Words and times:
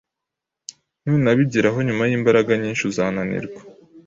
Nunabigeraho 1.03 1.77
nyuma 1.87 2.03
y’imbaraga 2.09 2.51
nyinshi 2.61 2.83
uzananirwa 2.89 3.61